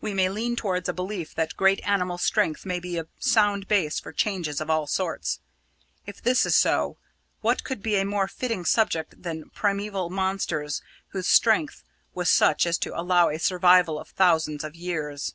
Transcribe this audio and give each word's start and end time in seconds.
We 0.00 0.12
may 0.12 0.28
lean 0.28 0.56
towards 0.56 0.88
a 0.88 0.92
belief 0.92 1.36
that 1.36 1.56
great 1.56 1.78
animal 1.86 2.18
strength 2.18 2.66
may 2.66 2.80
be 2.80 2.98
a 2.98 3.06
sound 3.20 3.68
base 3.68 4.00
for 4.00 4.12
changes 4.12 4.60
of 4.60 4.68
all 4.68 4.88
sorts. 4.88 5.38
If 6.04 6.20
this 6.20 6.42
be 6.42 6.50
so, 6.50 6.96
what 7.42 7.62
could 7.62 7.80
be 7.80 7.94
a 7.96 8.04
more 8.04 8.26
fitting 8.26 8.64
subject 8.64 9.22
than 9.22 9.50
primeval 9.50 10.10
monsters 10.10 10.82
whose 11.10 11.28
strength 11.28 11.84
was 12.12 12.28
such 12.28 12.66
as 12.66 12.76
to 12.78 13.00
allow 13.00 13.28
a 13.28 13.38
survival 13.38 14.00
of 14.00 14.08
thousands 14.08 14.64
of 14.64 14.74
years? 14.74 15.32